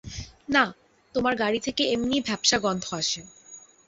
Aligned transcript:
না, 0.49 0.63
তোমার 1.15 1.33
গাড়ি 1.35 1.59
থেকে 1.59 1.83
এমনিই 1.91 2.25
ভ্যাপসা 2.27 2.57
গন্ধ 2.59 2.85
আসে। 2.93 3.21